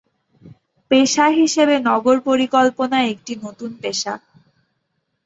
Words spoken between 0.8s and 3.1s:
পেশা হিসেবে নগর পরিকল্পনা